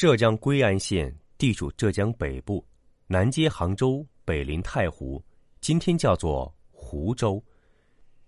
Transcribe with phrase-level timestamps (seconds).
[0.00, 2.64] 浙江归安县地处浙江北部，
[3.06, 5.22] 南接杭州，北临太湖，
[5.60, 7.38] 今天叫做湖州。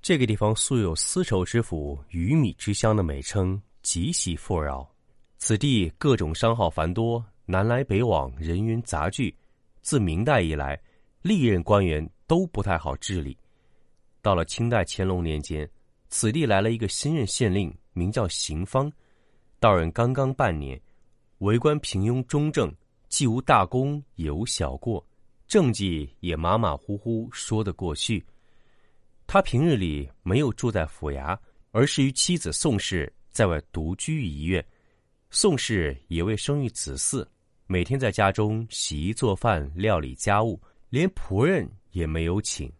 [0.03, 4.87] 这个地方素有丝绸之府、鱼米之乡的美称，极其富饶。
[5.39, 9.35] 此地各种商号繁多，南来北往，人员杂聚。
[9.81, 10.79] 自明代以来，
[11.23, 13.35] 历任官员都不太好治理。
[14.21, 15.67] 到了清代乾隆年间，
[16.11, 18.93] 此地来了一个新任县令，名叫邢芳，
[19.59, 20.79] 到任刚刚半年。
[21.43, 22.73] 为官平庸中正，
[23.09, 25.05] 既无大功也无小过，
[25.49, 28.25] 政绩也马马虎虎说得过去。
[29.27, 31.37] 他平日里没有住在府衙，
[31.73, 34.65] 而是与妻子宋氏在外独居一院。
[35.31, 37.27] 宋氏也未生育子嗣，
[37.67, 42.73] 每天在家中洗衣做饭、料理家务，连仆人也没有请。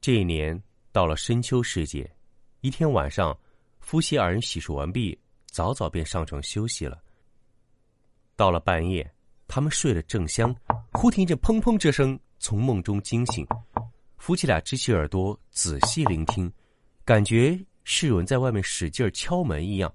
[0.00, 0.58] 这一年
[0.90, 2.10] 到了深秋时节，
[2.62, 3.38] 一天晚上，
[3.80, 5.18] 夫妻二人洗漱完毕。
[5.52, 6.98] 早早便上床休息了。
[8.34, 9.08] 到了半夜，
[9.46, 10.52] 他们睡得正香，
[10.92, 13.46] 忽听一阵砰砰之声，从梦中惊醒。
[14.16, 16.50] 夫妻俩支起耳朵，仔细聆听，
[17.04, 19.94] 感觉是有人在外面使劲敲门一样。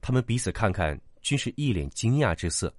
[0.00, 2.74] 他们彼此看看，均是一脸惊讶之色。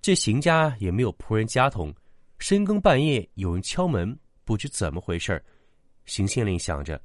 [0.00, 1.92] 这邢家也没有仆人家童，
[2.38, 5.44] 深更半夜有人敲门，不知怎么回事
[6.06, 7.02] 邢县令想着，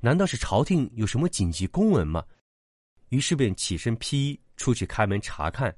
[0.00, 2.24] 难道是朝廷有什么紧急公文吗？
[3.12, 5.74] 于是便起身披衣出去开门查看，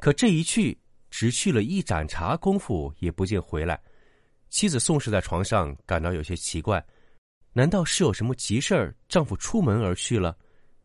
[0.00, 0.76] 可这一去
[1.08, 3.80] 只去了一盏茶功夫，也不见回来。
[4.48, 6.84] 妻子宋氏在床上感到有些奇怪，
[7.52, 8.92] 难道是有什么急事儿？
[9.08, 10.36] 丈夫出门而去了？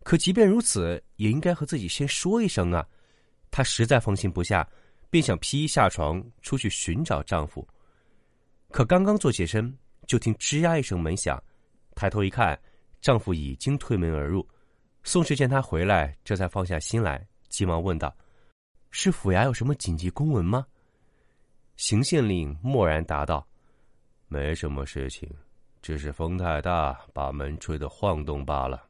[0.03, 2.87] 可即便如此，也应该和自己先说一声啊！
[3.49, 4.69] 她实在放心不下，
[5.09, 7.67] 便想披衣下床出去寻找丈夫。
[8.69, 9.75] 可刚刚坐起身，
[10.05, 11.43] 就听吱呀一声门响，
[11.95, 12.55] 抬头一看，
[13.01, 14.47] 丈夫已经推门而入。
[15.07, 18.13] 宋氏见他回来，这才放下心来，急忙问道
[18.89, 20.65] ：“是府衙有什么紧急公文吗？”
[21.77, 23.47] 邢县令默然答道
[24.27, 25.31] ：“没什么事情，
[25.79, 28.89] 只是风太大，把门吹得晃动罢了。”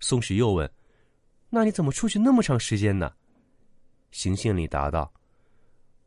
[0.00, 0.68] 宋氏又问
[1.50, 3.14] ：“那你怎么出去那么长时间呢？”
[4.12, 5.12] 邢县令答道：“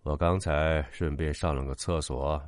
[0.01, 2.43] 我刚才顺便上了个厕所。”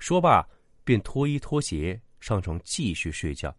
[0.00, 0.42] 说罢，
[0.82, 3.54] 便脱衣脱鞋上床继续睡觉。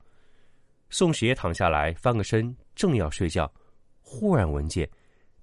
[0.90, 3.51] 宋史也躺下来，翻个身，正要睡觉，
[4.01, 4.90] 忽然闻见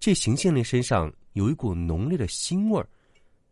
[0.00, 2.88] 这邢县令身上有一股浓烈的腥味儿，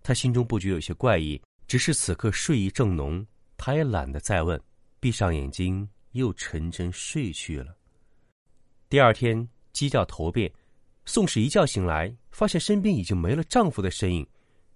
[0.03, 1.41] 他心中不觉有些怪异。
[1.67, 3.25] 只是此刻睡意正浓，
[3.57, 4.61] 他也懒得再问，
[4.99, 7.77] 闭上眼睛又沉沉睡去了。
[8.89, 10.53] 第二天鸡叫头遍，
[11.05, 14.27] 宋氏一觉醒来，发现身边已经没了丈夫的身影。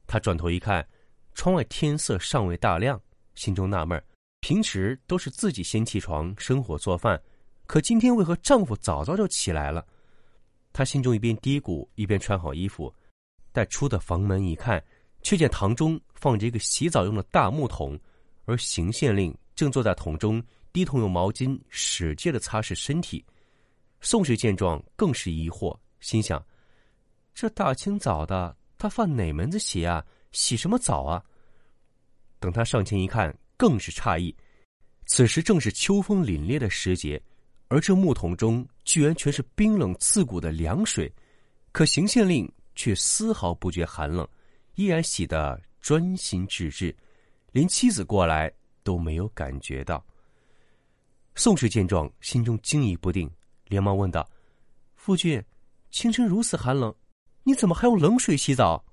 [0.06, 0.86] 她转头一看，
[1.34, 3.00] 窗外天色尚未大亮，
[3.34, 4.04] 心中纳闷儿。
[4.44, 7.18] 平时都是自己先起床生火做饭，
[7.66, 9.82] 可今天为何丈夫早早就起来了？
[10.70, 12.94] 她心中一边嘀咕，一边穿好衣服。
[13.52, 14.84] 待出的房门一看，
[15.22, 17.98] 却见堂中放着一个洗澡用的大木桶，
[18.44, 20.44] 而邢县令正坐在桶中，
[20.74, 23.24] 低头用毛巾使劲的擦拭身体。
[24.02, 26.44] 宋氏见状更是疑惑，心想：
[27.32, 30.04] 这大清早的，他犯哪门子邪啊？
[30.32, 31.24] 洗什么澡啊？
[32.38, 33.34] 等他上前一看。
[33.56, 34.34] 更是诧异，
[35.06, 37.20] 此时正是秋风凛冽的时节，
[37.68, 41.12] 而这木桶中居然全是冰冷刺骨的凉水，
[41.72, 44.26] 可邢县令却丝毫不觉寒冷，
[44.74, 46.94] 依然洗得专心致志，
[47.52, 50.04] 连妻子过来都没有感觉到。
[51.36, 53.30] 宋氏见状，心中惊疑不定，
[53.66, 54.28] 连忙问道
[54.94, 55.42] ：“夫君，
[55.90, 56.94] 清晨如此寒冷，
[57.42, 58.84] 你怎么还用冷水洗澡？”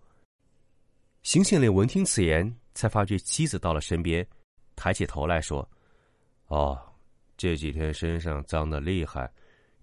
[1.24, 4.28] 邢县令闻听此言，才发觉妻子到了身边。
[4.82, 5.68] 抬起头来说
[6.50, 6.76] ：“哦，
[7.38, 9.32] 这几天身上脏的厉害，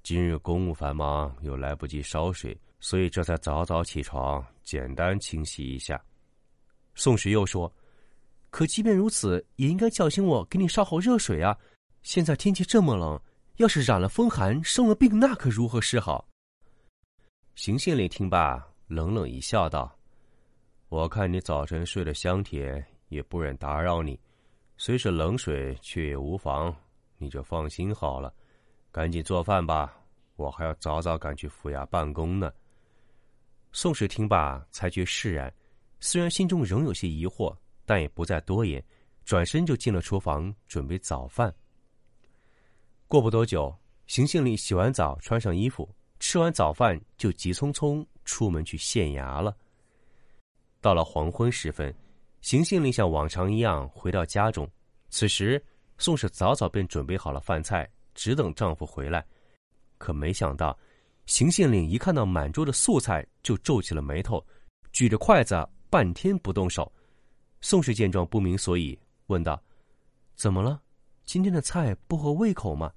[0.03, 6.03] 今日公务繁忙，又来不及烧水，所以这才早早起床，简单清洗一下。”
[6.97, 7.73] 宋时又说
[8.51, 11.57] ：“可即便如此，也应该叫醒我，给你烧好热水啊！
[12.03, 13.17] 现在天气这么冷，
[13.59, 16.29] 要是染了风寒，生了病，那可如何是好？”
[17.55, 19.97] 邢县令听罢，冷冷一笑，道
[20.91, 24.19] ：“我看你早晨睡得香甜，也不忍打扰你。”
[24.81, 26.75] 虽是冷水，却也无妨，
[27.19, 28.33] 你就放心好了。
[28.93, 30.01] 赶紧做饭吧，
[30.37, 32.53] 我还要早早赶去府衙办公呢。
[33.73, 35.53] 宋氏听罢，才觉释然，
[35.99, 37.55] 虽然心中仍有些疑惑，
[37.85, 38.83] 但也不再多言，
[39.25, 41.53] 转身就进了厨房准备早饭。
[43.09, 43.77] 过不多久，
[44.07, 49.57] 邢杏林洗完澡，穿上衣服，吃完早饭，就急匆匆出门去县衙了。
[50.81, 51.93] 到了黄昏时分，
[52.41, 54.69] 邢县令像往常一样回到家中。
[55.11, 55.63] 此时，
[55.99, 59.25] 宋氏早早便准备好了饭菜，只等丈夫回来。
[59.99, 60.79] 可没想到。
[61.27, 64.43] 邢县令一看到满桌的素菜，就皱起了眉头，
[64.93, 65.55] 举着筷子
[65.91, 66.91] 半天不动手。
[67.61, 69.63] 宋氏见状不明所以，问道
[70.37, 70.81] ：“怎么了？
[71.27, 72.91] 今天的菜不合胃口吗？”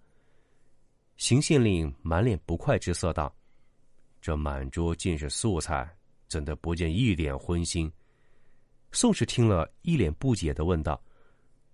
[1.18, 3.36] 邢县令满脸不快之色道
[4.22, 5.94] ：“这满桌尽是素菜，
[6.30, 7.92] 怎的不见一点荤腥？”
[8.92, 11.02] 宋氏听了一脸不解的问道：“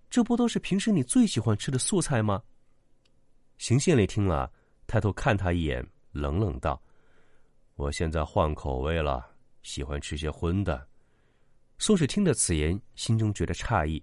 [0.08, 2.42] 这不都是平时你最喜欢吃的素菜吗？”
[3.58, 4.50] 邢县令听了，
[4.86, 5.84] 抬头看他一眼。
[6.12, 6.80] 冷冷道
[7.76, 9.24] ：“我现在换口味了，
[9.62, 10.86] 喜欢吃些荤的。”
[11.78, 14.02] 宋氏听得此言，心中觉得诧异。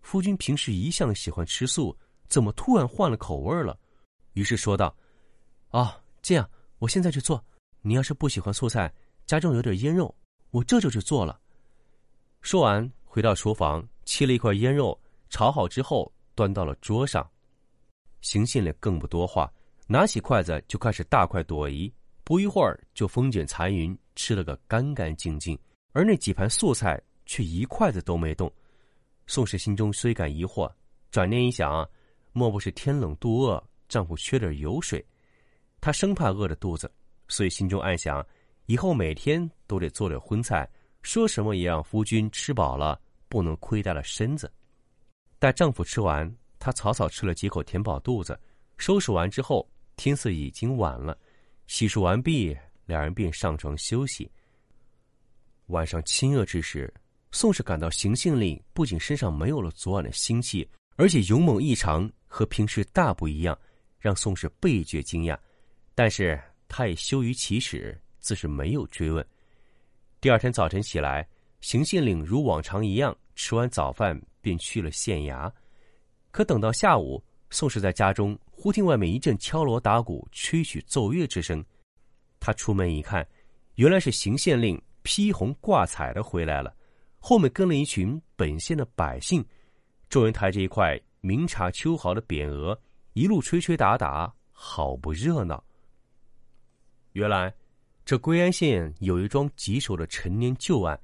[0.00, 1.96] 夫君平时一向喜欢吃素，
[2.28, 3.78] 怎么突然换了口味了？
[4.34, 4.94] 于是说道
[5.70, 6.48] ：“啊，这样，
[6.78, 7.42] 我现在去做。
[7.80, 8.92] 你要是不喜欢素菜，
[9.24, 10.14] 家中有点腌肉，
[10.50, 11.40] 我这就去做了。”
[12.40, 14.98] 说完，回到厨房，切了一块腌肉，
[15.28, 17.28] 炒好之后，端到了桌上。
[18.22, 19.50] 邢信烈更不多话。
[19.86, 21.92] 拿起筷子就开始大快朵颐，
[22.22, 25.58] 不一会儿就风卷残云，吃了个干干净净。
[25.90, 28.48] 而那几盘素菜却一筷子都没动。
[29.26, 30.72] 宋氏心中虽感疑惑，
[31.10, 31.84] 转念一想，
[32.32, 35.04] 莫不是天冷肚饿，丈夫缺点油水？
[35.80, 36.88] 她生怕饿着肚子，
[37.26, 38.24] 所以心中暗想：
[38.66, 40.70] 以后每天都得做点荤菜，
[41.02, 44.50] 说什么也让夫君吃饱了，不能亏待了身子。
[45.38, 48.38] 待丈夫吃完，她草草吃了几口，填饱肚子，
[48.76, 49.68] 收拾完之后。
[49.96, 51.14] 天色已经晚了，
[51.66, 52.56] 洗漱完毕，
[52.86, 54.30] 两人便上床休息。
[55.66, 56.90] 晚上亲热之时，
[57.32, 60.66] 宋氏感到邢杏令不仅身上没有了昨晚的腥气，
[60.96, 63.58] 而且勇猛异常，和平时大不一样，
[63.98, 65.38] 让宋氏倍觉惊讶。
[65.94, 69.26] 但是他也羞于启齿，自是没有追问。
[70.20, 71.26] 第二天早晨起来，
[71.62, 75.50] 邢县令如往常一样吃完早饭，便去了县衙。
[76.30, 78.38] 可等到下午，宋氏在家中。
[78.50, 81.64] 忽听外面一阵敲锣打鼓、吹曲奏乐之声，
[82.38, 83.26] 他出门一看，
[83.76, 86.76] 原来是邢县令披红挂彩的回来了，
[87.18, 89.42] 后面跟了一群本县的百姓，
[90.10, 92.78] 众人抬着一块明察秋毫的匾额，
[93.14, 95.64] 一路吹吹打打，好不热闹。
[97.12, 97.50] 原来，
[98.10, 101.00] 这归安县有一桩棘手的陈年旧案，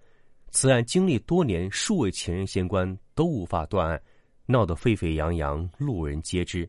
[0.51, 4.03] 此案经历多年，数位前任县官都无法断案，
[4.45, 6.69] 闹得沸沸扬扬，路人皆知。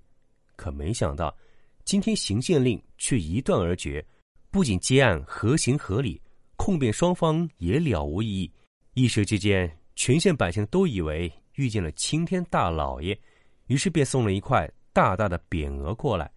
[0.56, 1.36] 可没想到，
[1.84, 4.06] 今天邢县令却一断而绝，
[4.52, 6.22] 不仅结案合情合理，
[6.56, 8.52] 控辩双方也了无异议。
[8.94, 13.20] 一时之间，全县百姓都以为遇见了青天大老爷，
[13.66, 16.32] 于是便送了一块大大的匾额过来。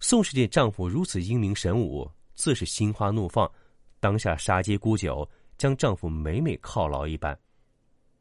[0.00, 3.50] 宋氏见丈夫如此英明神武，自是心花怒放，
[4.00, 7.38] 当下杀鸡沽酒，将丈夫每每犒劳一般。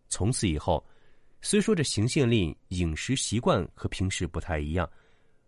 [0.10, 0.86] 从此以后，
[1.42, 4.90] 虽说这邢县令饮食习惯和平时不太一样。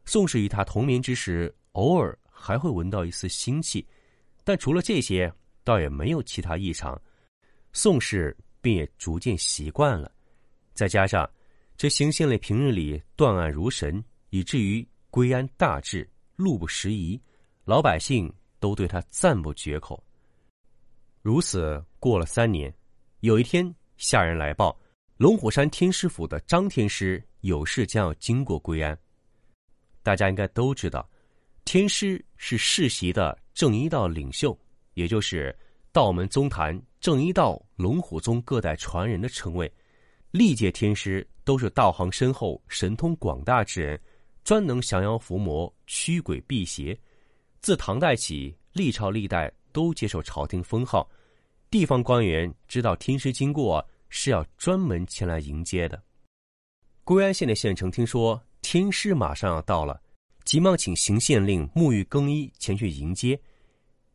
[0.04, 3.88] 宋氏与他同眠之时，偶尔还会闻到一丝腥气，
[4.44, 5.32] 但除了这些，
[5.64, 7.00] 倒也没有其他异常。
[7.74, 10.12] 宋氏便也逐渐习惯了。
[10.74, 11.30] 再加上
[11.78, 17.20] 这邢县令平日里断案如神，以至于归安大治，路不拾遗，
[17.64, 18.32] 老百姓
[18.66, 20.04] 都对他赞不绝口。
[21.22, 22.74] 如此过了三年，
[23.20, 24.76] 有一天，下人来报，
[25.18, 28.98] 龙虎山天师府的张天师有事将要经过归安。
[30.02, 31.08] 大家应该都知道，
[31.64, 34.58] 天师是世袭的正一道领袖，
[34.96, 35.56] 也就是
[35.92, 39.72] 道门宗坛正一道龙虎宗各代传人的称谓。
[40.32, 44.02] 历届天师都是道行深厚、神通广大之人，
[44.44, 47.00] 专能降妖伏魔、驱鬼辟邪。
[47.66, 51.10] 自唐代起，历朝历代都接受朝廷封号，
[51.72, 56.00] 地方官员知道天师经过，是要专门前来迎接的。
[57.04, 58.40] 归安县的县城听说。
[58.62, 60.00] 天师马上要到了，
[60.44, 63.40] 急忙请邢县令沐浴更衣前去迎接。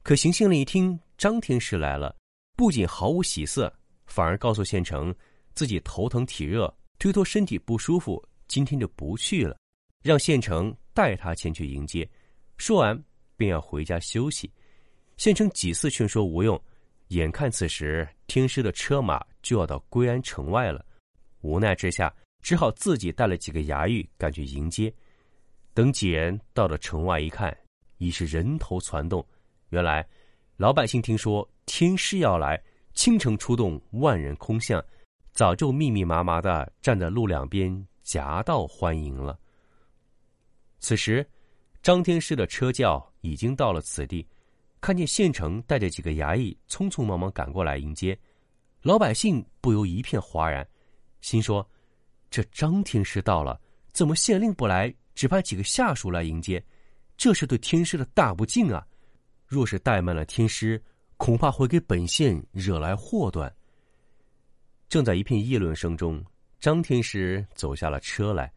[0.04, 2.14] 可邢县令一听张天师来了，
[2.56, 3.72] 不仅毫无喜色，
[4.06, 5.12] 反而告诉县城
[5.56, 9.56] 自己头疼体热，推脱身体不舒服，今天就不去了，
[10.04, 12.08] 让县城带他前去迎接。
[12.56, 13.04] 说完
[13.40, 14.52] 便要回家休息。
[15.16, 16.62] 县城几次劝说无用，
[17.08, 20.84] 眼看此时天师的车马就要到归安城外了，
[21.40, 22.14] 无奈之下。
[22.42, 24.92] 只好自己带了几个衙役赶去迎接。
[25.74, 27.54] 等几人到了城外一看，
[27.98, 29.22] 已是人头攒动。
[29.68, 30.06] 原来
[30.56, 32.58] 老百姓听说天师要来，
[32.94, 34.82] 倾城出动万人空巷，
[35.32, 39.38] 早就密密麻麻的站在路两边夹道欢迎了。
[40.78, 41.28] 此时，
[41.82, 44.26] 张天师的车轿已经到了此地，
[44.82, 48.18] 看见县城带着几个衙役匆匆忙忙赶过来迎接，
[48.82, 50.66] 老百姓不由一片哗然，
[51.22, 51.66] 心说：
[52.30, 53.58] 这张天师到了，
[53.92, 54.94] 怎么县令不来？
[55.14, 56.62] 只派几个下属来迎接，
[57.16, 58.86] 这是对天师的大不敬啊！
[59.46, 60.82] 若是怠慢了天师，
[61.16, 63.52] 恐怕会给本县惹来祸端。
[64.88, 66.24] 正在一片议论声中，
[66.58, 68.50] 张天师走下了车来。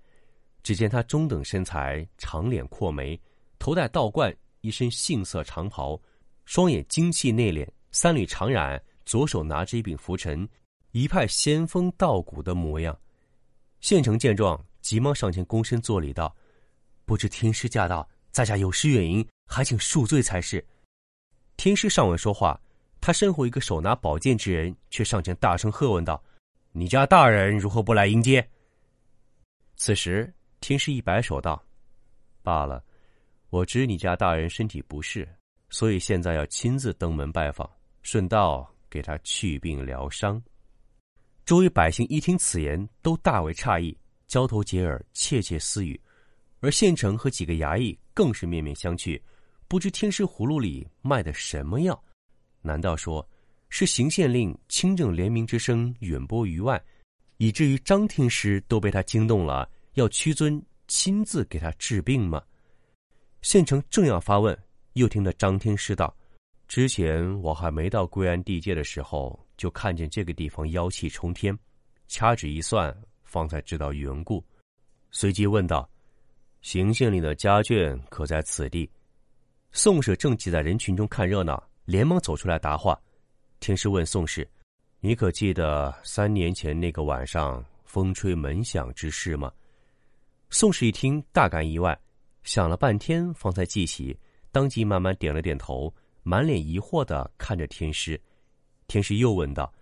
[0.63, 3.20] 只见他中等身材，长脸阔眉，
[3.60, 6.01] 头戴道冠，一身杏色长袍，
[6.46, 10.48] 双眼精气内敛，三缕长髯，左手拿着一柄拂尘，
[10.91, 12.98] 一派仙风道骨的模样。
[13.82, 16.34] 县城见状，急忙上前躬身作礼道。
[17.03, 20.65] 不知天师驾到，在下有失远迎，还请恕罪才是。
[21.58, 22.58] 天师尚未说话，
[23.01, 26.24] 他身后一个手拿宝剑之人却上前大声喝问道
[26.72, 28.48] ：“你家大人如何不来迎接？”
[29.75, 31.62] 此时，天师一摆手道
[32.41, 32.82] ：“罢了，
[33.50, 35.27] 我知你家大人身体不适，
[35.70, 37.70] 所以现在要亲自登门拜访，
[38.01, 40.41] 顺道给他去病疗伤。”
[41.43, 46.00] 周围百姓一听此言，都大为诧异，交头接耳，窃窃私语。
[46.62, 49.22] 而县城和几个衙役更是面面相觑，
[49.67, 52.01] 不知天师葫芦里卖的什么药？
[52.62, 53.27] 难道说
[53.67, 56.82] 是行县令清正廉明之声远播于外，
[57.36, 62.42] 以至于张天师都被他惊动了，要屈尊亲自给他治病吗？
[63.42, 64.58] 县城正要发问，
[64.94, 66.16] 又听得张天师道
[66.68, 71.58] ：“之前我还没到归安地界的时候，就看见这个地方妖气冲天，
[72.08, 74.44] 掐指一算，方才知道缘故。”
[75.12, 75.88] 随即问道。
[76.62, 78.90] 行县令的家眷可在此地？
[79.74, 82.98] 宋氏正挤在人群中看热闹，连忙走出来答话。
[83.60, 84.50] 天师问宋氏
[85.02, 89.52] ：“你可记得三年前那个晚上风吹门响之事吗？”
[90.53, 92.00] 宋氏一听，大感意外，
[92.43, 94.15] 想了半天，方才记起，
[94.51, 95.91] 当即慢慢点了点头，
[96.22, 98.22] 满脸疑惑的看着天师。
[98.86, 99.74] 天师又问道：“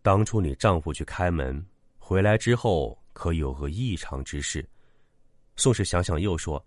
[0.00, 1.62] 当初你丈夫去开门，
[1.98, 4.66] 回来之后可有何异常之事？”
[5.56, 6.64] 宋氏想想，又说：“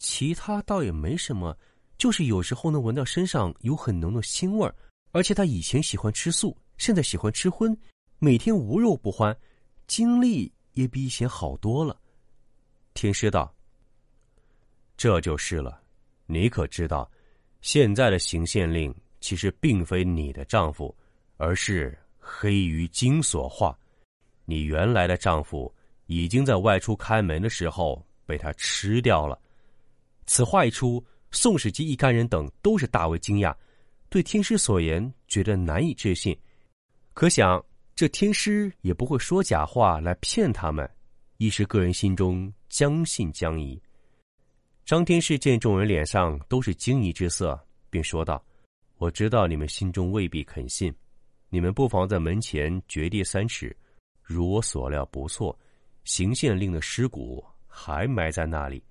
[0.00, 1.56] 其他倒也没什么，
[1.96, 4.74] 就是有时候能闻到身上有很浓的腥味儿，
[5.12, 7.78] 而且他以前喜欢吃素，现在喜欢吃荤，
[8.18, 9.34] 每天无肉不欢，
[9.86, 11.96] 精力也比以前好多了。”
[12.96, 13.54] 天师道
[14.98, 15.80] ：“这就是了，
[16.26, 17.08] 你可知道，
[17.60, 20.92] 现在的行县令其实并非你的丈夫，
[21.36, 23.78] 而是黑鱼精所化。
[24.44, 25.72] 你原来的丈夫
[26.06, 29.40] 已经在外出开门的时候。”被他吃掉了。
[30.26, 31.00] 此话一出，
[31.30, 33.54] 宋史及一干人等都是大为惊讶，
[34.08, 36.36] 对天师所言觉得难以置信。
[37.14, 40.90] 可想这天师也不会说假话来骗他们，
[41.36, 43.80] 一时个人心中将信将疑。
[44.84, 47.58] 张天师见众人脸上都是惊疑之色，
[47.90, 48.44] 便说道
[48.98, 50.94] ：“我知道你们心中未必肯信，
[51.48, 53.76] 你们不妨在门前掘地三尺，
[54.22, 55.58] 如我所料不错，
[56.04, 57.44] 行县令的尸骨。”
[57.78, 58.82] 还埋在那里。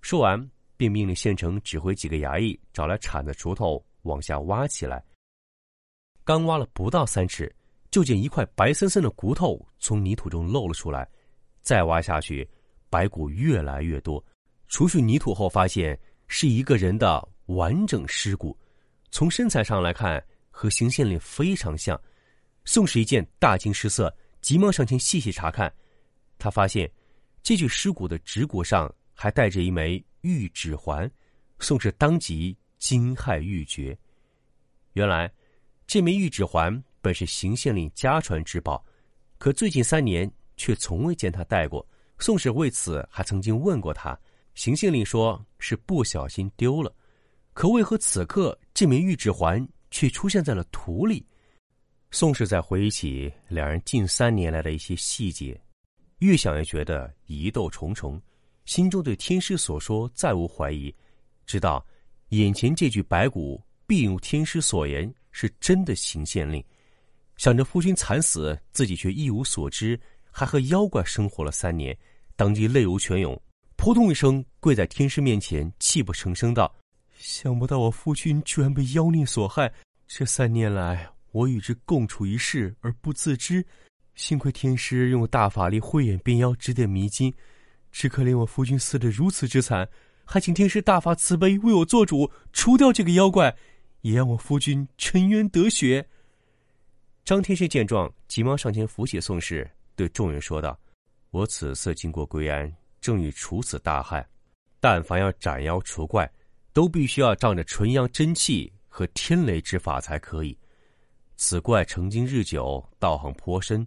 [0.00, 5.04] 说完，便命令县城指挥几个衙役找来铲子、锄头往下挖起来。
[6.24, 7.54] 刚挖了不到三尺，
[7.90, 11.06] 就见一块白森森的骨头从泥土中露了出来。
[11.60, 12.48] 再挖下去，
[12.90, 14.22] 白骨越来越多。
[14.68, 18.54] 除去泥土后，发现是一个人的完整尸骨。
[19.10, 21.98] 从身材上来看，和邢县令非常像。
[22.66, 25.72] 宋氏一见，大惊失色，急忙上前细细查看。
[26.38, 26.90] 他发现。
[27.42, 31.10] 这具尸骨的指骨上还带着一枚玉指环，
[31.58, 33.96] 宋氏当即惊骇欲绝。
[34.92, 35.32] 原来，
[35.86, 38.84] 这枚玉指环本是邢县令家传之宝，
[39.38, 41.84] 可最近三年却从未见他戴过。
[42.20, 44.18] 宋氏为此还曾经问过他，
[44.54, 46.94] 邢县令说是不小心丢了。
[47.54, 51.26] 可为何此刻这枚玉指环却出现在了土里？
[52.10, 55.58] 宋氏在回忆起两人近三年来的一些细节。
[56.18, 58.20] 越想越觉得疑窦重重，
[58.66, 60.94] 心中对天师所说再无怀疑，
[61.46, 61.84] 直到
[62.28, 66.62] 眼前这具白骨必如天师所言是真的行县令。
[67.38, 69.98] 想着夫君惨死，自己却一无所知，
[70.30, 71.96] 还和妖怪生活了三年，
[72.36, 73.40] 当即泪如泉涌，
[73.76, 76.74] 扑通一声跪在天师面前，泣不成声道
[77.18, 79.72] ：“想不到我夫君居然被妖孽所害，
[80.06, 83.64] 这三年来我与之共处一室而不自知。”
[84.16, 87.32] 幸亏天师用大法力慧眼辨妖，指点迷津，
[87.90, 89.88] 只可怜我夫君死得如此之惨，
[90.24, 93.56] 还请天师大发慈悲，为我做主，除掉这个妖怪，
[94.02, 96.06] 也让我夫君沉冤得雪。
[97.24, 100.78] 张天师见状，急忙上前扶起宋氏，对众人说道
[101.30, 104.26] ：“我此次经过归安，正欲除此大害。
[104.80, 106.30] 但凡要斩妖除怪，
[106.72, 110.58] 都必须要仗着纯阳真气和天雷之法才可以。
[111.36, 113.86] 此怪成精日久，道行颇深。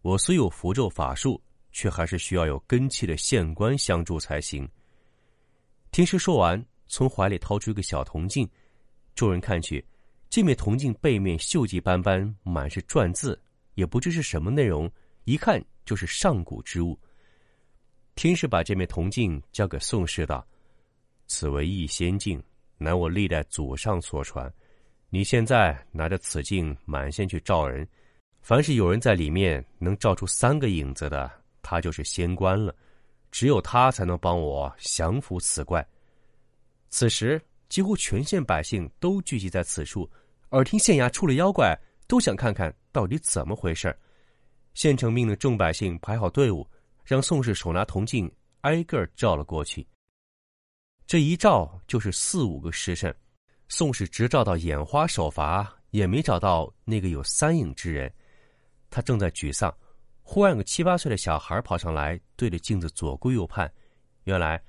[0.00, 1.40] 我虽有符咒法术。”
[1.74, 4.68] 却还是需要有根气的县官相助才行。
[5.90, 8.46] 天师说完，从怀里掏出一个小铜镜，
[9.14, 9.82] 众人看去，
[10.28, 13.40] 这面铜镜背面锈迹斑斑，满是篆字，
[13.72, 14.86] 也不知是什么内容，
[15.24, 16.98] 一看就是上古之物。
[18.14, 20.46] 天师把这面铜镜交给宋氏道
[21.26, 22.42] ：“此为异仙镜，
[22.76, 24.52] 乃我历代祖上所传。
[25.08, 27.86] 你现在拿着此镜满县去照人，
[28.40, 31.30] 凡是有人在里面能照出三个影子的。”
[31.64, 32.74] 他就是仙官了，
[33.30, 35.86] 只有他才能帮我降服此怪。
[36.90, 40.10] 此时，几乎全县百姓都聚集在此处，
[40.50, 43.96] 耳听县衙出了妖怪，都想看看到底怎么回事儿
[44.74, 46.66] 县城命令众百姓排好队伍，
[47.04, 48.30] 让宋氏手拿铜镜，
[48.62, 49.86] 挨个照了过去。
[51.06, 53.14] 这一照就是四五个时辰，
[53.68, 58.12] 宋氏直照到眼花手乏，也没找到那个有三影之人。
[58.88, 59.74] 他正在沮丧。
[60.22, 63.70] 忽然，有个七八岁的小孩跑上来，对着镜子左顾右盼。
[64.24, 64.62] 原来，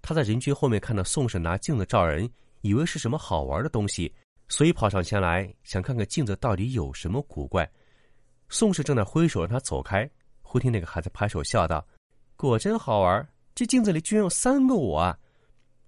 [0.00, 4.14] 他在人群后面看到宋氏拿镜子照人，以为是什么好玩的东西，
[4.48, 7.70] 所以跑上前来想看看镜子到底有什么古怪。
[8.50, 10.08] 宋氏正在挥手让他走开，
[10.42, 11.86] 忽听那个孩子拍手笑道
[12.36, 13.26] ：“果真好玩！
[13.54, 15.18] 这镜子里居然有三个我啊！”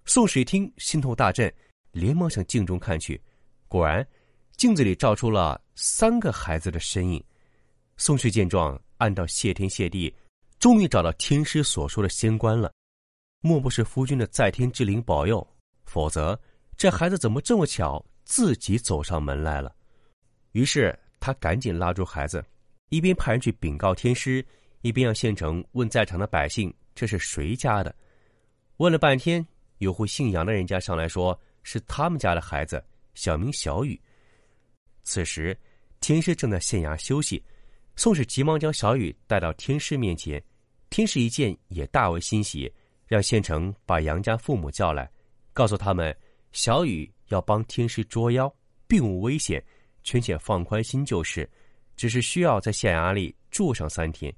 [0.05, 1.53] 宋氏一听，心头大震，
[1.91, 3.21] 连忙向镜中看去，
[3.67, 4.05] 果然，
[4.57, 7.23] 镜子里照出了三个孩子的身影。
[7.97, 8.81] 宋氏见状。
[8.97, 10.15] 按照谢天谢地，
[10.59, 12.71] 终于找到天师所说的仙官了。
[13.41, 15.45] 莫不是夫君的在天之灵保佑？
[15.83, 16.39] 否则，
[16.77, 19.75] 这孩子怎么这么巧自己走上门来了？
[20.53, 22.41] 于是他赶紧拉住孩子，
[22.93, 24.45] 一边派人去禀告天师，
[24.81, 27.93] 一边让县城问在场的百姓这是谁家的。
[28.77, 29.43] 问了半天，
[29.79, 33.99] 有户姓杨的人家上来说是他们家的孩子，小名小雨。
[35.01, 35.57] 此时，
[36.01, 37.43] 天师正在县衙休息。
[37.95, 40.39] 宋氏急忙将小雨带到天师面前，
[40.91, 42.71] 天师一见也大为欣喜，
[43.07, 45.11] 让县城把杨家父母叫来，
[45.51, 46.15] 告诉他们
[46.51, 48.53] 小雨要帮天师捉妖，
[48.87, 49.63] 并无危险，
[50.03, 51.49] 全且放宽心就是，
[51.95, 54.33] 只是需要在县衙里住上三天。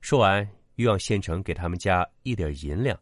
[0.00, 2.98] 说完，又让县城给他们家一点银两。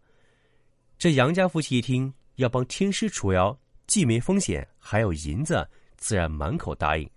[0.99, 3.57] 这杨家夫妻一听要帮天师除妖，
[3.87, 7.09] 既没风险，还有银子，自然满口答应。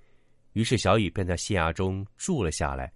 [0.54, 2.92] 于是小雨便在县衙中住了下来。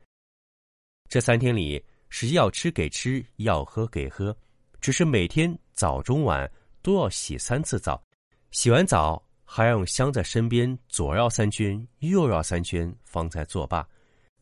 [1.10, 4.36] 这三天里是要吃给吃，要喝给喝，
[4.80, 6.50] 只是每天早中晚
[6.82, 8.04] 都要洗三次澡，
[8.52, 13.88] 洗完澡还要用香在身边左绕三圈，右绕三圈，方才作罢。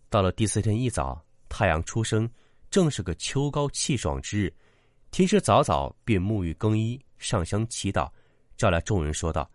[0.10, 2.28] 到了第四天一早，太阳初升，
[2.72, 4.54] 正是个秋高气爽之日，
[5.12, 8.10] 天师早早便沐浴更衣，上香祈祷，
[8.56, 9.48] 召来众人说道：“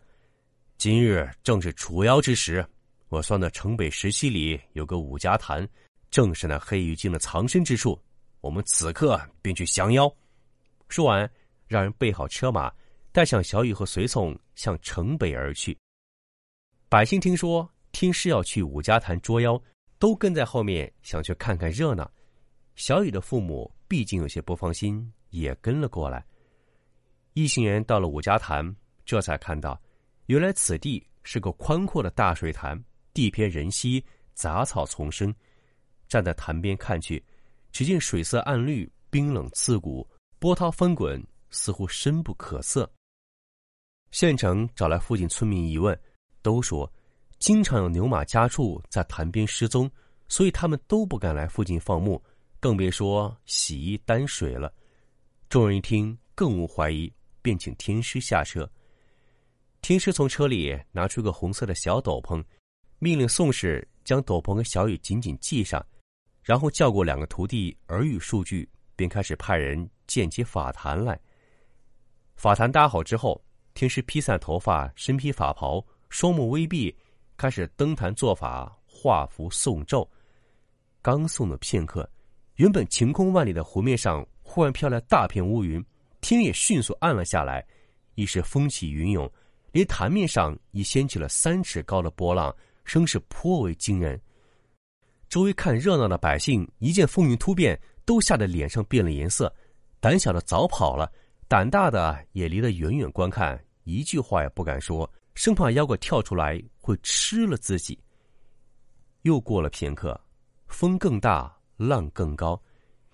[0.76, 2.64] 今日正是除妖之时。”
[3.08, 5.66] 我算的城北十七里有个五家潭，
[6.10, 7.98] 正是那黑鱼精的藏身之处。
[8.42, 10.14] 我们此刻便去降妖。
[10.88, 11.28] 说完，
[11.66, 12.70] 让人备好车马，
[13.12, 15.76] 带上小雨和随从向城北而去。
[16.88, 19.60] 百姓听说听师要去五家潭捉妖，
[19.98, 22.10] 都跟在后面想去看看热闹。
[22.76, 26.24] 小雨的父母毕竟有些不放心，也跟了过来。
[27.34, 29.80] 一行人到了五家潭，这才看到，
[30.26, 32.82] 原来此地是个宽阔的大水潭。
[33.14, 35.34] 地偏人稀，杂草丛生。
[36.06, 37.22] 站在潭边看去，
[37.72, 42.88] 只见水色暗绿，冰冷刺骨，波涛翻滚，似乎深不可测。
[44.10, 45.98] 县城找来附近村民一问，
[46.42, 46.90] 都说
[47.38, 49.90] 经常有牛马家畜在潭边失踪，
[50.28, 52.22] 所以他们都不敢来附近放牧，
[52.58, 54.72] 更别说洗衣担水了。
[55.48, 58.68] 众人一听，更无怀疑，便请天师下车。
[59.80, 62.42] 天师从车里拿出个红色的小斗篷。
[63.00, 65.80] 命令宋氏将斗篷和小雨紧紧系上，
[66.42, 71.16] 然后叫过两个徒弟耳语数句，便开始派人建起法坛来。
[72.34, 73.40] 法坛搭好之后，
[73.78, 76.92] 平时披散头发，身披法袍，双目微闭，
[77.36, 80.10] 开始登坛做法，画符诵咒。
[81.00, 82.10] 刚诵了片刻，
[82.56, 85.80] 原本晴空万里的湖面上忽然飘来大片乌云，
[86.20, 87.64] 天也迅速暗了下来，
[88.16, 89.30] 一时风起云涌，
[89.70, 92.52] 连潭面上已掀起了三尺高的波浪。
[92.82, 94.20] 声势颇为惊人，
[95.28, 99.54] 周围看热闹的百姓一见风云突变，都吓得脸上变了颜色。
[100.00, 101.08] 胆小的早跑了，
[101.46, 103.56] 胆大的也离得远远观看，
[103.88, 107.98] 一句话也不敢说，生怕妖怪跳出来会吃了自己。
[109.22, 110.20] 又过了片刻，
[110.66, 112.60] 风更大，浪更高，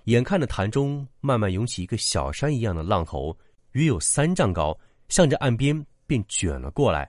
[0.05, 3.37] 眼看着潭中慢慢涌起一个小山一样的浪头，
[3.73, 4.77] 约有三丈高，
[5.09, 7.09] 向着岸边便卷了过来。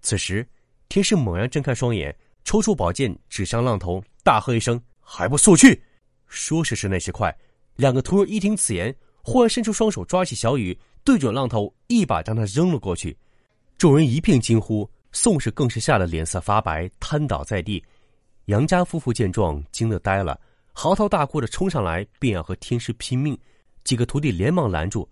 [0.00, 0.44] 此时，
[0.88, 5.80] 天师猛然睁开双眼，抽出宝剑指向浪头，大喝一声：“还不速去！”
[6.26, 7.32] 说时迟，那时快，
[7.76, 13.16] 两个徒儿一听此言，忽然伸出双手抓起小雨，对准浪头，一把将他扔了过去。
[13.78, 17.82] 众人一片惊呼，宋氏更是吓得脸色发白，瘫倒在地。
[18.46, 20.38] 杨家夫妇见状，惊得呆了，
[20.72, 23.38] 嚎啕大哭着冲上来，便要和天师拼命。
[23.84, 25.08] 几个徒弟连忙拦住，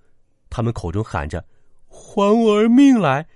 [0.50, 1.44] 他们口中喊着
[1.88, 3.26] ：“还我儿命来！”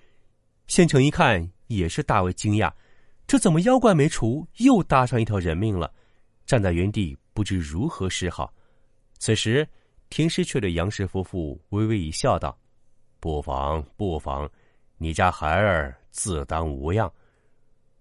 [0.68, 2.70] 县城一看，也是大为惊讶，
[3.26, 5.92] 这怎么妖怪没除，又搭上一条人命了？
[6.44, 8.52] 站在原地不知如何是好。
[9.18, 9.66] 此时，
[10.12, 12.54] 天师却对杨氏夫妇微微一笑，道
[13.18, 14.46] ：“不妨，不妨，
[14.98, 17.10] 你家孩儿自当无恙。”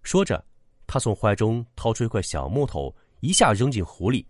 [0.04, 0.44] 说着。
[0.86, 4.28] 他从怀中掏出一块小木头，一下扔进湖里。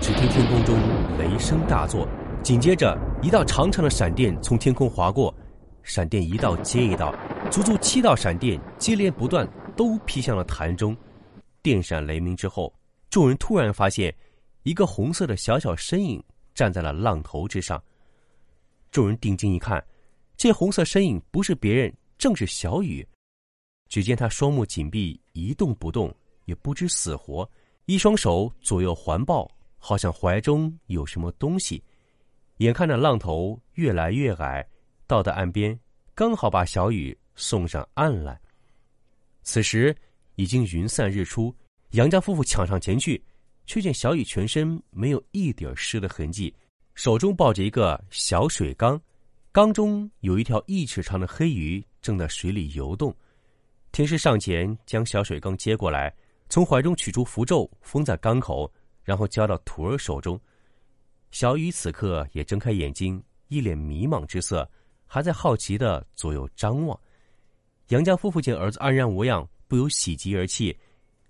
[0.00, 0.76] 只听天空中
[1.16, 2.08] 雷声大作，
[2.42, 5.32] 紧接着一道长长的闪电从天空划过，
[5.84, 7.14] 闪电一道接一道，
[7.52, 10.96] 足足七道闪电接连不断，都劈向了潭中。
[11.62, 12.74] 电闪雷鸣之后，
[13.10, 14.12] 众人突然发现
[14.64, 16.20] 一个红色的小小身影
[16.54, 17.82] 站在了浪头之上。
[18.90, 19.84] 众人定睛一看，
[20.36, 23.06] 这红色身影不是别人，正是小雨。
[23.88, 26.14] 只见他双目紧闭，一动不动，
[26.46, 27.48] 也不知死活，
[27.86, 31.82] 一双手左右环抱，好像怀中有什么东西。
[32.58, 34.66] 眼看着浪头越来越矮，
[35.06, 35.78] 到达岸边，
[36.14, 38.40] 刚好把小雨送上岸来。
[39.42, 39.94] 此时
[40.36, 41.54] 已经云散日出，
[41.90, 43.22] 杨家夫妇抢上前去，
[43.72, 46.54] 却见小雨全身没有一点湿的痕迹，
[46.94, 49.00] 手中抱着一个小水缸，
[49.50, 53.16] 缸中有一条一尺长的黑鱼正在水里游动。
[53.90, 56.14] 天师上前将小水缸接过来，
[56.50, 58.70] 从怀中取出符咒，封在缸口，
[59.04, 60.38] 然后交到徒儿手中。
[61.30, 64.70] 小雨此刻也睁开眼睛，一脸迷茫之色，
[65.06, 67.00] 还在好奇的左右张望。
[67.88, 70.78] 杨家夫妇见儿子安然无恙，不由喜极而泣。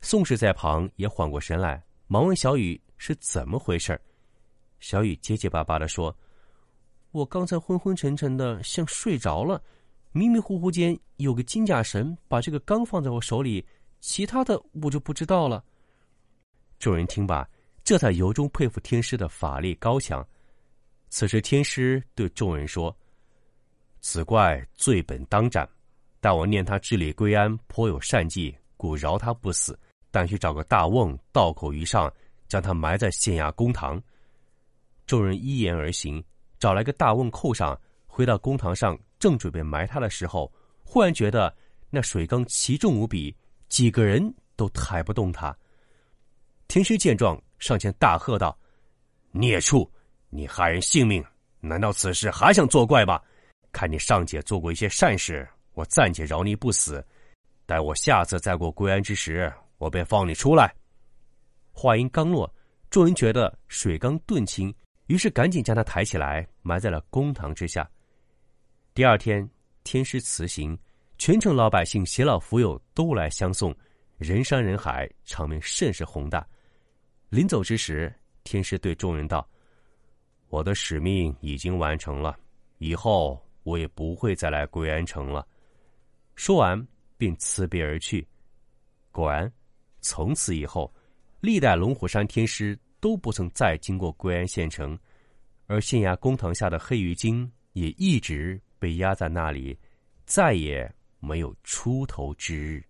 [0.01, 3.99] 宋氏在旁也缓过神来，忙问小雨是怎么回事
[4.81, 6.15] 小雨结结巴巴的说
[7.13, 9.63] ：“我刚才昏昏沉沉的，像睡着了。”
[10.15, 13.67] 迷迷糊糊间，有个金甲神把这个缸放在我手里，
[14.01, 15.65] 其他的我就不知道了。
[16.79, 17.49] 众人听罢，
[17.83, 20.23] 这才由衷佩服天师的法力高强。
[21.09, 22.95] 此时，天师对众人说
[24.03, 25.67] ：“此怪罪本当斩，
[26.21, 29.79] 但我念他治理归安颇有善计，故饶他不死。
[30.13, 32.13] 但需找个大瓮，倒口于上，
[32.47, 34.01] 将他埋在县衙公堂。”
[35.05, 36.23] 众人依言而行，
[36.61, 38.97] 找来个大瓮扣上，回到公堂上。
[39.19, 41.55] 正准备埋他的时候，忽然觉得
[41.91, 43.33] 那水缸奇重无比，
[43.69, 45.57] 几个人都抬不动他。
[46.67, 48.59] 天师见状，上前大喝道
[49.31, 49.89] ：“孽畜！
[50.29, 51.25] 你害人性命，
[51.61, 53.21] 难道此事还想作怪吗？
[53.71, 57.05] 看你尚且做过一些善事，我暂且饶你不死。
[57.65, 60.73] 待我下次再过归安之时，我便放你出来。”
[61.75, 62.49] 话音刚落，
[62.89, 64.73] 众人觉得水缸顿清，
[65.07, 67.91] 于是赶紧将他抬起来，埋在了公堂之下。
[68.95, 69.49] 第二天，
[69.83, 70.79] 天师辞行，
[71.19, 73.75] 全城老百姓、偕老扶友都来相送，
[74.19, 76.47] 人山人海，场面甚是宏大。
[77.29, 78.15] 临走之时，
[78.45, 79.49] 天师对众人道
[80.49, 82.39] ：“我的使命已经完成了，
[82.79, 85.45] 以后我也不会再来归安城了。”
[86.37, 88.25] 说完，便辞别而去。
[89.11, 89.51] 果然，
[90.03, 90.93] 从此以后，
[91.41, 94.99] 历代龙虎山天师都不曾再经过归安县城，
[95.67, 98.61] 而县衙公堂下的黑鱼精也一直。
[98.83, 99.79] 被压在那里，
[100.27, 102.83] 再也没有出头之日。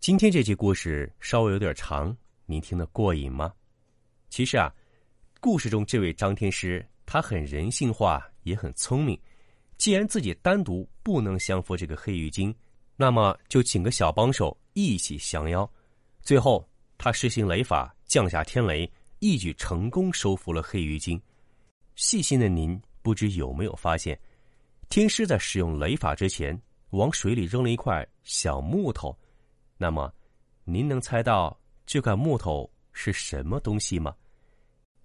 [0.00, 3.54] 今天这集故事稍微有点长，您听得过瘾吗？
[4.28, 4.74] 其实啊，
[5.38, 9.16] 故事中这位张天师他很人性化，也很聪明。
[9.78, 12.52] 既然自己单独不能降服这个黑鱼精，
[12.96, 15.68] 那么就请个小帮手一起降妖。
[16.20, 21.20] 最后，他实行雷法，降下天雷，一举成功收服了黑鱼精。
[21.96, 22.80] 细心的您。
[23.04, 24.18] 不知有没有发现，
[24.88, 26.58] 天师在使用雷法之前，
[26.92, 29.14] 往水里扔了一块小木头。
[29.76, 30.10] 那么，
[30.64, 34.16] 您能猜到这块木头是什么东西吗？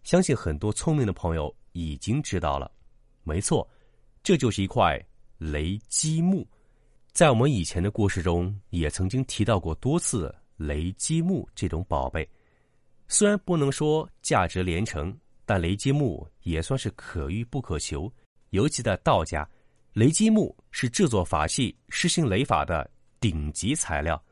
[0.04, 2.72] 相信很多聪明的朋友已经知道了。
[3.24, 3.70] 没错，
[4.24, 4.98] 这就是一块
[5.38, 6.48] 雷击木。
[7.20, 12.26] 在我们以前的故事中，也曾经提到过多次雷击木这种宝贝。
[13.10, 15.14] 虽然不能说价值连城。
[15.46, 18.10] 但雷击木也算是可遇不可求，
[18.52, 19.46] 尤其在道家，
[19.92, 24.24] 雷击木是制作法器、施行雷法的顶级材料。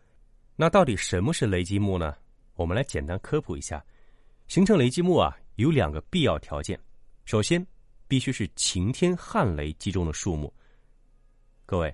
[0.55, 2.15] 那到底什么是雷击木呢？
[2.55, 3.83] 我们来简单科普一下。
[4.47, 6.79] 形成雷击木啊，有两个必要条件。
[7.25, 7.67] 首先，
[8.07, 10.53] 必须是晴天旱雷击中的树木。
[11.65, 11.93] 各位，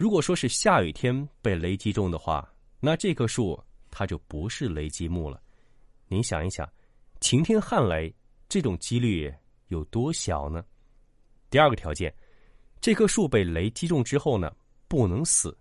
[0.00, 5.38] 如果说是下雨天被雷击中的话，那这棵树它就不是雷击木了。
[6.08, 6.66] 您想一想，
[7.20, 8.10] 晴天旱雷
[8.48, 9.30] 这种几率
[9.68, 10.64] 有多小呢？
[11.50, 12.10] 第二个条件，
[12.80, 14.50] 这棵树被雷击中之后呢，
[14.88, 15.54] 不能死，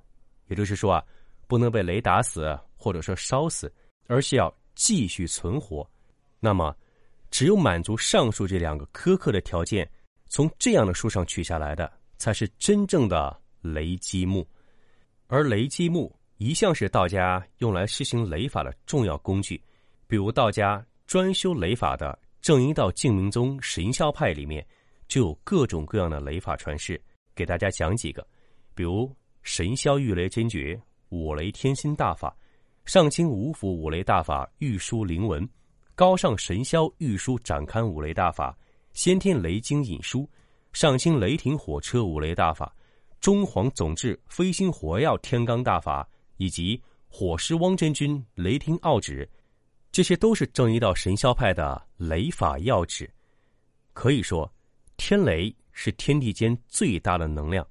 [0.48, 1.04] 也就是说啊，
[1.46, 3.70] 不能被雷打死或者说烧死，
[4.08, 5.86] 而是要继续存活。
[6.40, 6.74] 那么，
[7.30, 9.92] 只有满足上述这两个苛刻的条件，
[10.30, 14.48] 从这样的树上取下来的，才是真正的雷击木。
[15.28, 19.62] 而雷击木一向是道家用来施行雷法的重要工具。
[20.08, 24.66] 比如道家专修雷法的正一道净明宗神霄派里面，
[25.08, 27.00] 就有各种各样的雷法传世。
[27.36, 28.26] 给大家讲几个，
[28.74, 32.36] 比如神霄御雷真诀、五雷天心大法、
[32.86, 35.48] 上清五府五雷大法御书灵文。
[35.96, 38.58] 高尚神霄御书展刊五雷大法，
[38.94, 40.30] 先天雷经引书，
[40.72, 42.74] 上清雷霆火车五雷大法，
[43.20, 49.30] 中皇总制飞星火药天罡大法，以及火狮汪真君雷霆奥旨，
[49.92, 53.10] 这些都是正一道神霄派的雷法要旨。
[53.94, 54.50] 可以说，
[54.96, 57.68] 天雷是天地间最大的能量，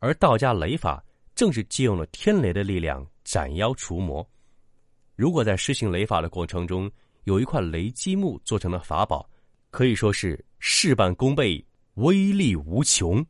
[0.00, 1.02] 而道家雷法
[1.34, 4.26] 正是借用了天雷的力量斩妖除魔。
[5.16, 6.90] 如果在施行雷法的过程中，
[7.24, 9.28] 有一块雷击木做成的法宝，
[9.70, 13.24] 可以说是事半功倍，威力无穷。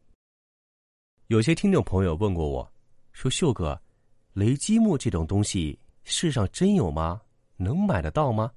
[1.29, 2.73] 有些听众朋友问过我，
[3.13, 3.79] 说：“秀哥，
[4.33, 7.21] 雷击木这种东西世上真有吗？
[7.59, 8.51] 能买得到吗？”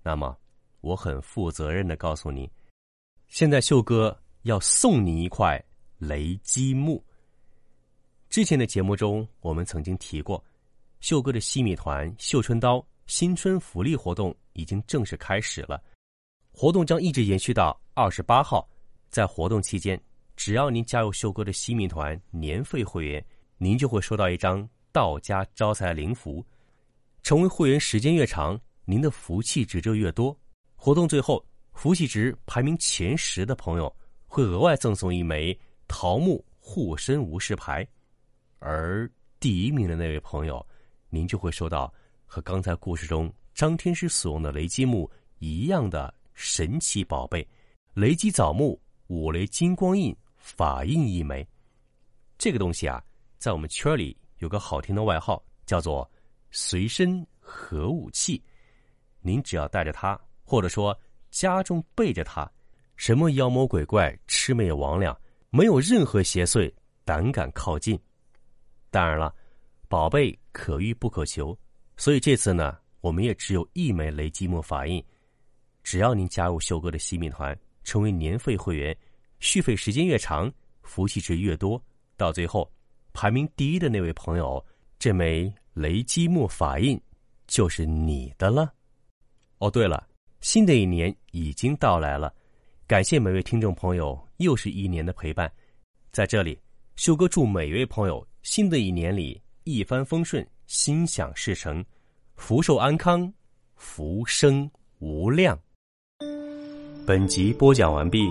[0.00, 0.38] 那么，
[0.80, 2.48] 我很负责任的告诉你，
[3.26, 5.60] 现在秀哥要送你一块
[5.98, 7.04] 雷击木。
[8.30, 10.42] 之前的节目中，我们曾经提过，
[11.00, 12.84] 秀哥的西米团绣春刀。
[13.08, 15.82] 新春福利活动已经正式开始了，
[16.52, 18.66] 活动将一直延续到二十八号。
[19.10, 20.00] 在活动期间，
[20.36, 23.24] 只要您加入秀哥的西米团年费会员，
[23.58, 26.44] 您就会收到一张道家招财灵符。
[27.22, 30.36] 成为会员时间越长，您的福气值就越多。
[30.74, 33.94] 活动最后，福气值排名前十的朋友
[34.26, 37.86] 会额外赠送一枚桃木护身无事牌，
[38.58, 40.64] 而第一名的那位朋友，
[41.08, 41.92] 您就会收到。
[42.26, 47.46] 和刚才故事中张天师所用的雷击木一样的神奇宝贝——
[47.92, 51.46] 雷击枣木五雷金光印法印一枚。
[52.36, 53.02] 这个东西啊，
[53.38, 56.10] 在我们圈里有个好听的外号，叫做
[56.50, 58.42] “随身核武器”。
[59.22, 60.98] 您只要带着它，或者说
[61.30, 62.50] 家中备着它，
[62.96, 65.16] 什么妖魔鬼怪、魑魅魍魉，
[65.50, 66.70] 没有任何邪祟
[67.04, 67.98] 胆敢靠近。
[68.90, 69.32] 当然了，
[69.86, 71.56] 宝贝可遇不可求。
[71.96, 75.02] 所以这次呢，我们也只有一枚雷击木法印。
[75.84, 78.96] 只要您加入秀哥的西米团，成为年费会员，
[79.42, 80.50] 续费时间越长，
[80.82, 81.82] 福气值越多，
[82.16, 82.70] 到最后
[83.12, 84.64] 排名第一的那位朋友，
[85.00, 86.98] 这枚雷击木法印
[87.48, 88.72] 就是你的了。
[89.58, 90.08] 哦，对了，
[90.40, 92.32] 新的一年已经到来了，
[92.86, 95.52] 感谢每位听众朋友又是一年的陪伴。
[96.12, 96.56] 在这里，
[96.94, 100.46] 秀哥祝每位朋友新的一年里一帆风顺。
[100.68, 101.84] 心想事成，
[102.36, 103.30] 福寿安康，
[103.74, 105.58] 福生无量。
[107.04, 108.30] 本集播讲完毕，